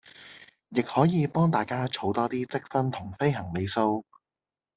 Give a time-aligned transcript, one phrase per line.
[0.69, 4.03] 亦可以幫大家儲多啲積分同飛行里數